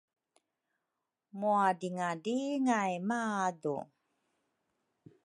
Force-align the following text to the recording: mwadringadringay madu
mwadringadringay 1.39 2.93
madu 3.09 3.75